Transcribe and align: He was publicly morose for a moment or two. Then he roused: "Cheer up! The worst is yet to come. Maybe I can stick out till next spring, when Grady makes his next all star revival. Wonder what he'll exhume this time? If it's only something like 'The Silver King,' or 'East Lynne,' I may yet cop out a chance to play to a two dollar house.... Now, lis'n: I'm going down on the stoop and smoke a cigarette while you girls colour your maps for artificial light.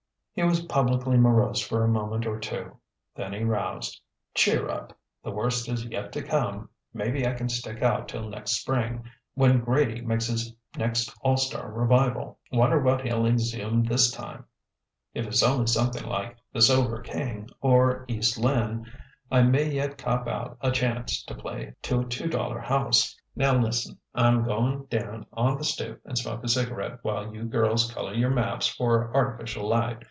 He 0.33 0.43
was 0.43 0.63
publicly 0.63 1.17
morose 1.17 1.59
for 1.59 1.83
a 1.83 1.89
moment 1.89 2.25
or 2.25 2.39
two. 2.39 2.77
Then 3.15 3.33
he 3.33 3.43
roused: 3.43 3.99
"Cheer 4.33 4.69
up! 4.69 4.97
The 5.25 5.29
worst 5.29 5.67
is 5.67 5.83
yet 5.83 6.13
to 6.13 6.23
come. 6.23 6.69
Maybe 6.93 7.27
I 7.27 7.33
can 7.33 7.49
stick 7.49 7.81
out 7.83 8.07
till 8.07 8.29
next 8.29 8.53
spring, 8.55 9.03
when 9.35 9.59
Grady 9.59 9.99
makes 9.99 10.27
his 10.27 10.55
next 10.77 11.13
all 11.21 11.35
star 11.35 11.69
revival. 11.69 12.39
Wonder 12.49 12.81
what 12.81 13.01
he'll 13.05 13.25
exhume 13.25 13.83
this 13.83 14.09
time? 14.09 14.45
If 15.13 15.27
it's 15.27 15.43
only 15.43 15.67
something 15.67 16.07
like 16.07 16.37
'The 16.53 16.61
Silver 16.61 17.01
King,' 17.01 17.49
or 17.59 18.05
'East 18.07 18.39
Lynne,' 18.39 18.89
I 19.29 19.41
may 19.43 19.69
yet 19.69 19.97
cop 19.97 20.29
out 20.29 20.57
a 20.61 20.71
chance 20.71 21.23
to 21.25 21.35
play 21.35 21.75
to 21.83 21.99
a 21.99 22.05
two 22.05 22.29
dollar 22.29 22.59
house.... 22.61 23.17
Now, 23.35 23.53
lis'n: 23.59 23.97
I'm 24.15 24.45
going 24.45 24.85
down 24.85 25.25
on 25.33 25.57
the 25.57 25.65
stoop 25.65 26.01
and 26.05 26.17
smoke 26.17 26.41
a 26.45 26.47
cigarette 26.47 26.99
while 27.01 27.35
you 27.35 27.43
girls 27.43 27.91
colour 27.91 28.13
your 28.13 28.31
maps 28.31 28.67
for 28.69 29.13
artificial 29.13 29.67
light. 29.67 29.99